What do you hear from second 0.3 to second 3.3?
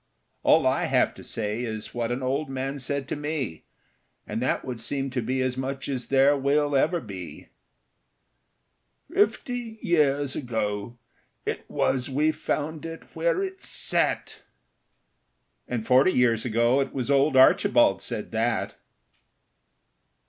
All I have to say is what an old man said to